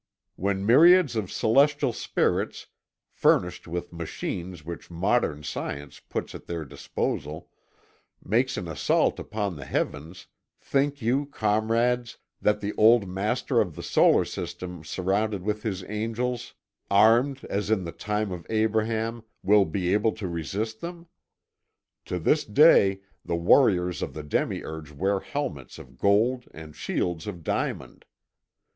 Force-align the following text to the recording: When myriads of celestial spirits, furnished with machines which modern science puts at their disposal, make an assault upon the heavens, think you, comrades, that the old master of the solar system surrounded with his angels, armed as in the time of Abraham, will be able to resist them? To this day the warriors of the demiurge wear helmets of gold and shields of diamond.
When 0.35 0.65
myriads 0.65 1.15
of 1.15 1.31
celestial 1.31 1.93
spirits, 1.93 2.65
furnished 3.11 3.67
with 3.67 3.93
machines 3.93 4.65
which 4.65 4.89
modern 4.89 5.43
science 5.43 5.99
puts 5.99 6.33
at 6.33 6.47
their 6.47 6.65
disposal, 6.65 7.49
make 8.25 8.57
an 8.57 8.67
assault 8.67 9.19
upon 9.19 9.55
the 9.57 9.65
heavens, 9.65 10.25
think 10.59 11.03
you, 11.03 11.27
comrades, 11.27 12.17
that 12.41 12.61
the 12.61 12.73
old 12.77 13.07
master 13.07 13.61
of 13.61 13.75
the 13.75 13.83
solar 13.83 14.25
system 14.25 14.83
surrounded 14.83 15.43
with 15.43 15.61
his 15.61 15.83
angels, 15.83 16.55
armed 16.89 17.45
as 17.45 17.69
in 17.69 17.83
the 17.83 17.91
time 17.91 18.31
of 18.31 18.47
Abraham, 18.49 19.21
will 19.43 19.65
be 19.65 19.93
able 19.93 20.13
to 20.13 20.27
resist 20.27 20.81
them? 20.81 21.05
To 22.05 22.17
this 22.17 22.43
day 22.43 23.01
the 23.23 23.35
warriors 23.35 24.01
of 24.01 24.15
the 24.15 24.23
demiurge 24.23 24.91
wear 24.91 25.19
helmets 25.19 25.77
of 25.77 25.99
gold 25.99 26.45
and 26.55 26.75
shields 26.75 27.27
of 27.27 27.43
diamond. 27.43 28.05